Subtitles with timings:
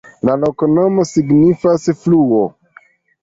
[0.27, 2.39] La loknomo signifas: fluo.